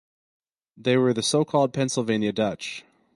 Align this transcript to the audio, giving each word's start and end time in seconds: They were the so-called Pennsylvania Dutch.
They 0.77 0.97
were 0.97 1.13
the 1.13 1.21
so-called 1.21 1.73
Pennsylvania 1.73 2.31
Dutch. 2.31 2.83